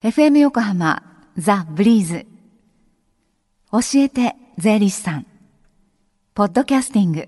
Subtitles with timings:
[0.00, 1.02] FM 横浜
[1.36, 2.24] ザ・ブリーズ。
[3.72, 5.26] 教えて税理士さん。
[6.34, 7.26] ポッドキャスティング。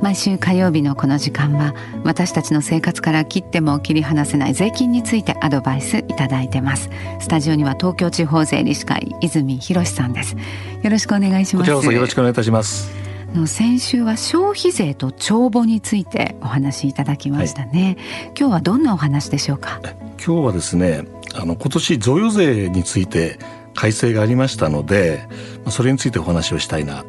[0.00, 1.74] 毎週火曜日のこの時間は
[2.04, 6.90] 私たちの生活から切っても切り離せない税金についてアドバイスいただいてます。
[7.18, 10.36] スタジオには東京地方税理士会泉博さんです。
[10.80, 11.68] よろしくお願いします。
[11.68, 13.03] よろしくお願いいたします。
[13.34, 19.80] の先週は消費税と帳簿についてお話しいただきましたね、はい、今日はどんなお話でしょうか？
[20.24, 21.04] 今日はですね
[21.34, 23.38] あの今年贈与税について
[23.74, 25.28] 改正がありましたので
[25.68, 27.04] それについてお話をしたいな。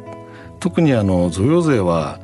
[0.59, 2.19] 特にあの贈与税は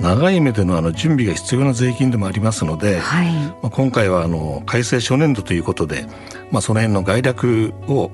[0.00, 6.06] 長い目でのあの準備が必要な税金でもありますので、はい、まあ、今回はあの改正初年度ということで、
[6.50, 8.10] まあ、その辺の概略を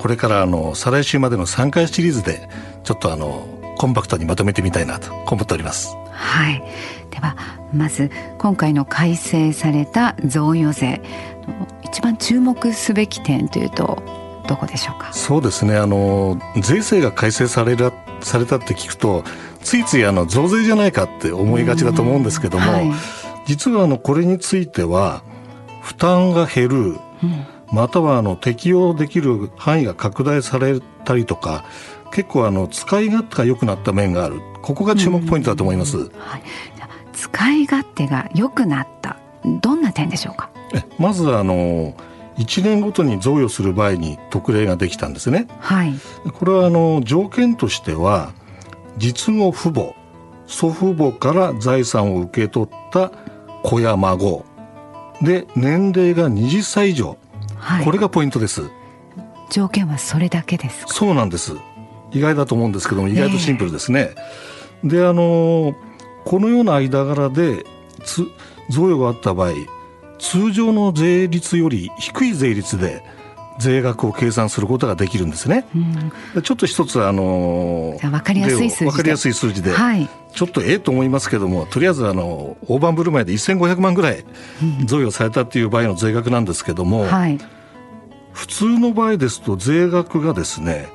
[0.00, 2.48] これからあの再来週までの3回シリーズで
[2.84, 3.46] ちょっとあの
[3.78, 5.96] コンパクトにまとめてみたいなと思っております。
[6.10, 6.62] はい。
[7.10, 7.36] では
[7.72, 11.00] まず今回の改正された贈与税。
[11.84, 14.02] 一番注目すべき点というと
[14.46, 15.12] どこでしょうか？
[15.12, 15.76] そうですね。
[15.76, 19.24] あの税制が改正されるされたって聞くと
[19.62, 22.90] ついついあの増税じゃないかって思いがちだと思うんですけども、はい、
[23.46, 25.22] 実はあのこれについては
[25.82, 26.98] 負担が減る、うん、
[27.72, 31.64] またはあの適用できる範囲が拡大されたりとか
[32.12, 34.40] 結構あの使い勝手が良くなった面がある。
[34.62, 36.42] ここが注目ポイントだと思います、はい、
[37.12, 39.18] 使い勝手が良くなった。
[39.62, 40.50] どんな点でしょうか？
[40.98, 41.94] まずあの
[42.36, 45.94] 1年ごとに贈与する場合に特例ができたんですね、はい、
[46.34, 48.32] これはあの条件としては
[48.96, 49.94] 実の父母
[50.46, 53.10] 祖父母から財産を受け取った
[53.62, 54.44] 子や孫。
[55.22, 57.16] で年齢が20歳以上、
[57.56, 58.62] はい、これがポイントです。
[59.50, 61.56] 条件はそれだけですそうなんです
[62.12, 64.14] 意外だと思うんですけども意外とシンプルですね。
[64.84, 65.74] えー、であの
[66.24, 67.64] このような間柄で
[68.70, 69.52] 贈与があった場合
[70.18, 73.02] 通常の税率より低い税率で
[73.58, 75.66] 税額を計算することができるんですね。
[76.34, 78.90] うん、ちょっと一つあの分かりやすい数字で。
[78.90, 84.24] 分かりやすい数字で、はい、ちょっとええと思いますけどもとりあえずあの大盤振る舞いで1500万ぐらい
[84.84, 87.38] 贈与されたっていう場合の税額なんですけども、はい、
[88.32, 90.88] 普通の場合ですと税額がですね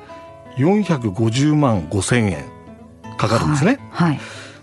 [0.56, 2.44] 450万5千円
[3.16, 3.78] かかるんですね。
[3.90, 4.20] はい、はい、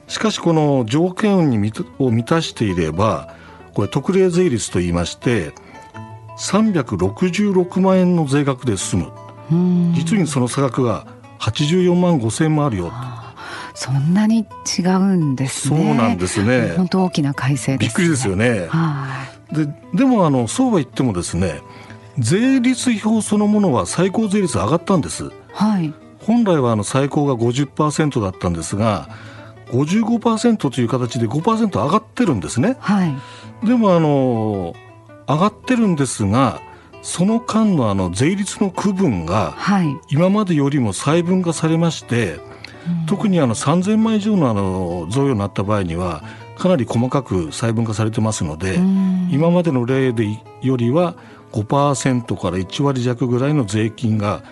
[0.07, 3.33] しかしこの条件にを満たしていれば
[3.73, 5.53] これ特例税率といいまして
[6.39, 9.11] 366万円の税額で済む。
[9.93, 11.05] 実にその差額が
[11.39, 12.91] 84万5千もあるよ。
[13.73, 14.45] そんなに
[14.79, 15.85] 違うんですね。
[15.85, 16.73] そうなんですね。
[16.77, 18.69] 本当大きな改正、ね、びっくりですよね。
[19.51, 21.61] ででもあのそうは言ってもですね
[22.19, 25.31] 税率表そのものは最高税率上がったんです。
[25.53, 29.09] はい、本来はあの最高が50%だったんですが
[29.67, 32.77] 55%という形で5%上がってるんですね。
[32.79, 33.15] はい、
[33.65, 34.75] でもあの
[35.27, 36.61] 上がってるんですが
[37.01, 39.55] その間のあの税率の区分が
[40.09, 42.39] 今までよりも細分化されまして、
[43.07, 46.23] 特にあの3000万以上のあの贈与になった場合には
[46.61, 48.75] かなり細かく細分化されてますので、
[49.31, 50.27] 今までの例で
[50.61, 51.15] よりは
[51.51, 54.43] 5%から1割弱ぐらいの税金が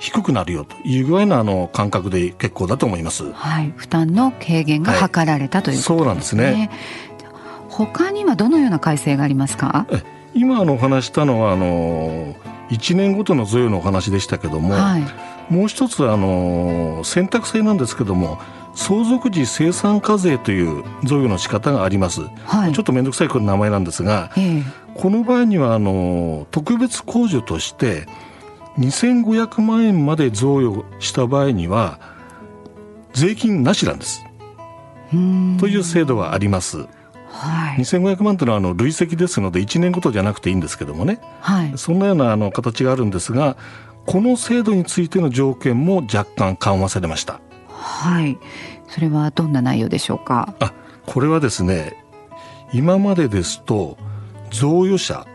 [0.00, 3.30] 低くなるよというぐらいのあの感覚で結構だと思います。
[3.32, 5.82] はい、負担の軽減が図られた、はい、ということですね。
[5.82, 6.70] そうなんですね。
[7.68, 9.86] 他にはどのような改正がありますか？
[10.34, 12.34] 今あのお話したのはあの
[12.70, 18.40] 1年ごとの贈与のお話でしたけども、はい、もう一つあの選択制なんですけども
[18.74, 24.64] 相続時生産課税という贈与の仕方があります、はい、ちょっと面倒くさいこの名前なんですが、えー、
[24.94, 28.06] この場合にはあの特別控除として
[28.78, 32.00] 2500万円まで贈与した場合には
[33.12, 34.24] 税金なしなんです。
[35.60, 36.78] という制度があります。
[37.28, 43.56] はい、2500万というのはあの累積ですので1年ごとじゃなくていいんですけどもね、はい、そんなようなあの形があるんですが
[44.06, 47.40] この制度についての条件も若干緩和されました。
[47.84, 48.38] はい。
[48.88, 50.54] それはどんな内容でしょうか？
[50.60, 50.72] あ
[51.06, 52.02] これはですね
[52.72, 53.98] 今までですと
[54.50, 55.26] 贈与者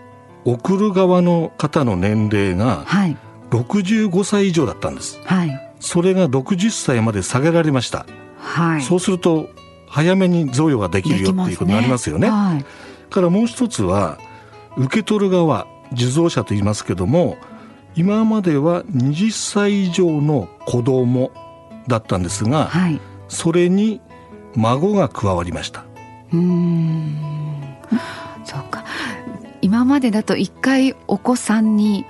[0.45, 3.17] 送る側の方の年齢が、はい。
[3.51, 8.05] 65歳以上だったんです、はい、それが60歳まで下げられました、
[8.37, 9.49] はい、そうすると
[9.87, 12.27] 早めに贈与ができるよっていうことになりますよね。
[12.27, 12.65] ねはい、
[13.09, 14.19] からもう一つは
[14.77, 17.37] 受け取る側受贈者と言いますけども
[17.95, 21.31] 今までは20歳以上の子供
[21.89, 23.99] だったんですが、はい、それに
[24.55, 25.83] 孫が加わりました。
[26.31, 27.17] うん。
[28.45, 28.85] そうか。
[29.61, 32.05] 今までだと一回お子さんに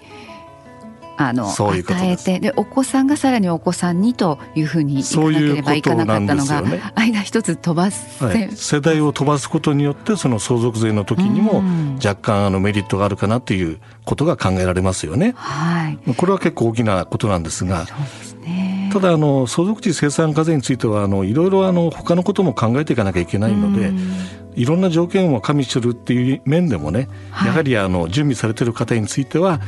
[1.22, 11.62] あの与えてでお子さんがさらにお子さんにというふうにいかなければいかなかったのが、ね、間一つ飛ばす、はい、世代を飛ばすことによってその相続税の時にも
[11.96, 15.34] 若干あのメリットがあるかなということが考えられますよね。
[15.36, 17.86] はい、これは結構大きなことなんですが。
[18.92, 23.92] ただあの相続地生産課税についてはあのいろいろあの他のことも考えていかなきゃいけないので、
[24.56, 29.62] いろんな条件を加味するっていう面でもね、はい、やはりあの準備されている方については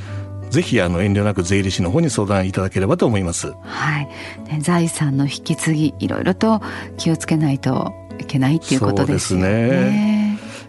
[0.49, 3.53] ぜひあの遠慮なく税理士の方に相談いただければと思います。
[3.63, 4.07] はい。
[4.49, 6.61] ね、財産の引き継ぎいろいろと
[6.97, 9.41] 気をつけないといけないっていうことですね。
[9.41, 10.10] ね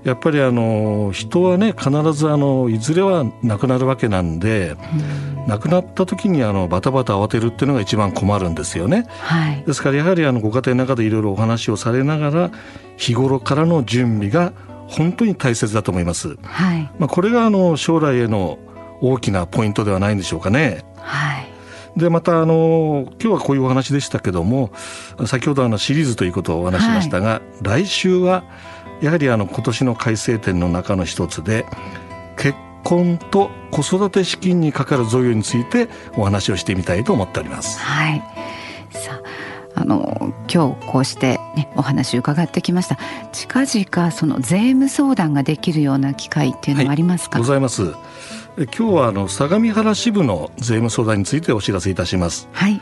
[0.04, 4.76] やっぱりあの人はね必ずあのいずれは亡くなるわけなんで、
[5.36, 9.06] うん、亡くなった時にあのバタバタ慌てるっていうのが一番困るんですよね。
[9.20, 12.50] はい、ですからやはりあのご家庭の中でいろいろお話をされながら
[12.96, 14.52] 日頃からの準備が
[14.88, 16.36] 本当に大切だと思います。
[16.42, 18.58] はい、まあこれがあの将来への
[19.00, 20.84] 大きなポイントではないんでしょうかね。
[20.96, 24.72] はい、でまたあの今日はこういうお話でしたけども
[25.26, 28.44] 先ほどあのシリーズということをお話しましたが、はい、来週は
[29.02, 31.66] やはりあの今年の改正点の中の一つで
[32.36, 37.78] 結婚と子育て資金にかかる贈与についてお話をしてみたいと思っております。
[37.80, 38.22] はい
[38.90, 39.20] さ
[39.74, 42.98] あの今日こうして、ね、お話伺ってきました
[43.32, 47.94] 近々その税務相談ができるような機会っていうのはありますか、はい、ございます
[48.56, 52.48] 今日はあの相模原支部の税務相談についてお知らせいたします。
[52.52, 52.80] はい。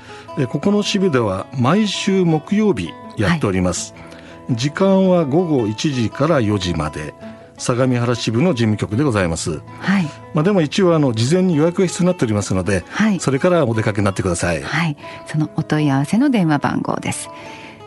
[0.49, 3.95] ここの支部では毎週木曜日やっております。
[3.95, 4.10] はい、
[4.53, 7.15] 時間は午後1時から4時まで。
[7.61, 9.61] 相模原支部の事務局でございます。
[9.81, 10.05] はい。
[10.33, 14.63] まあでも一応あの事前に予約が必要になっておりますので、はい、それからお出かけになってください。
[14.63, 14.97] はい。
[15.27, 17.29] そのお問い合わせの電話番号です。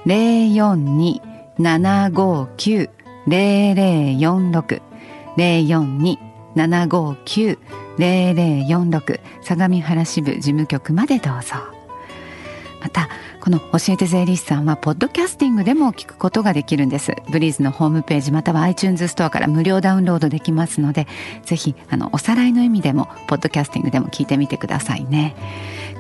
[0.06, 1.24] 零四二
[1.58, 2.88] 七五九
[3.26, 4.82] 零零四六
[5.38, 6.20] 零四二
[6.56, 11.73] 759-0046相模原支部事務局までどうぞ
[12.84, 13.08] また
[13.40, 17.16] この教えて税理士さんはポッドキャスティングでも聞くことができるんです。
[17.32, 21.08] ブリーズのホームページまたは iTunes ストアから無料ダウンロードできますので
[21.44, 25.36] ぜひあのおさらいの意味でもポッドキャスティングでも聞いてみてくださいね。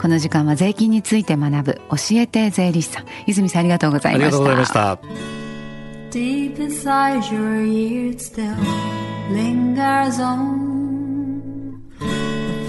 [0.02, 4.26] この時間は税金について学ぶ教えて税理士さん泉さんありがとうございました。
[4.26, 5.00] ありがとうございました。
[6.12, 8.54] Deep inside your ears still
[9.32, 10.73] lingers on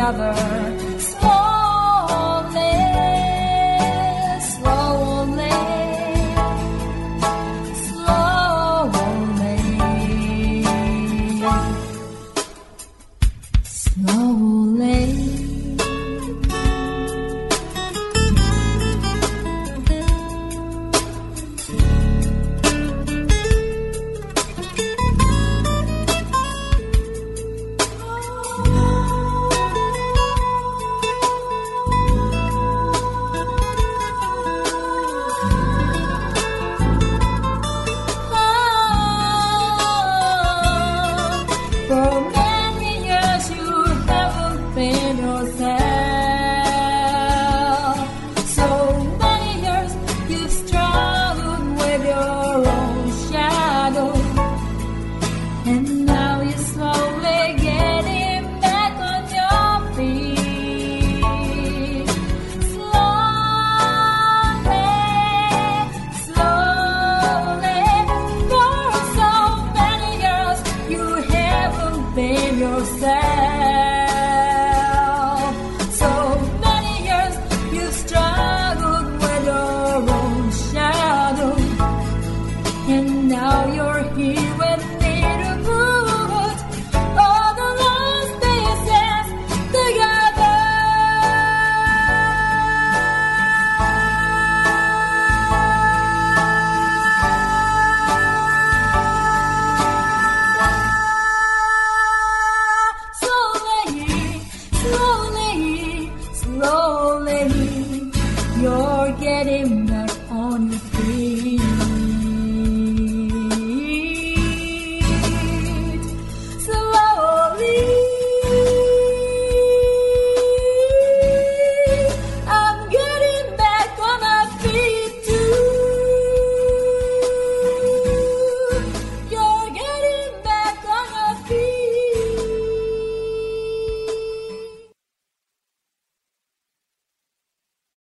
[0.00, 0.89] Together